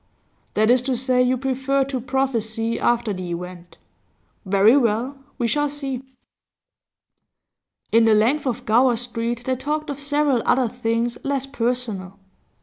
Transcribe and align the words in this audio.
'That 0.55 0.71
is 0.71 0.81
to 0.81 0.97
say, 0.97 1.21
you 1.21 1.37
prefer 1.37 1.83
to 1.83 2.01
prophesy 2.01 2.79
after 2.79 3.13
the 3.13 3.29
event. 3.29 3.77
Very 4.47 4.75
well, 4.75 5.15
we 5.37 5.47
shall 5.47 5.69
see.' 5.69 6.01
In 7.91 8.05
the 8.05 8.15
length 8.15 8.47
of 8.47 8.65
Gower 8.65 8.95
Street 8.95 9.43
they 9.45 9.55
talked 9.55 9.91
of 9.91 9.99
several 9.99 10.41
other 10.43 10.67
things 10.67 11.19
less 11.23 11.45
personal. 11.45 12.17